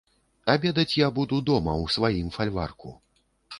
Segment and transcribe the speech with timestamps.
[0.53, 2.99] Абедаць я буду дома, у сваім фальварку.